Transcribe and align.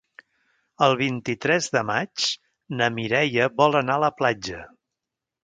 El 0.85 0.95
vint-i-tres 1.01 1.67
de 1.75 1.83
maig 1.89 2.31
na 2.81 2.89
Mireia 2.97 3.49
vol 3.63 3.79
anar 3.83 4.01
a 4.01 4.05
la 4.07 4.13
platja. 4.23 4.65